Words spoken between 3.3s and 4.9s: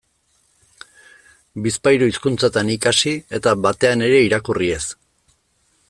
eta batean ere irakurri ez.